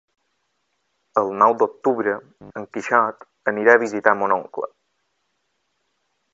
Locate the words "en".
2.61-2.67